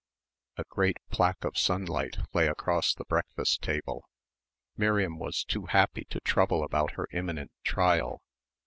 [0.57, 4.03] 13 A great plaque of sunlight lay across the breakfast table.
[4.75, 8.23] Miriam was too happy to trouble about her imminent trial.